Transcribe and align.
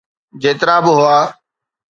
جيترا 0.41 0.75
به 0.83 0.91
هئا. 0.99 1.21